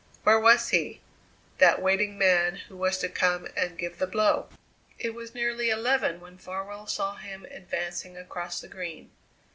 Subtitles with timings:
[0.23, 0.99] Where was he,
[1.59, 4.49] that waiting man who was to come and give the blow?
[4.97, 9.11] It was nearly eleven when Farwell saw him advancing across the Green.